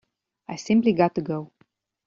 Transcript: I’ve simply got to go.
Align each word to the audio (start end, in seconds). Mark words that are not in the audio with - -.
I’ve 0.47 0.57
simply 0.57 0.93
got 0.93 1.13
to 1.13 1.21
go. 1.21 1.51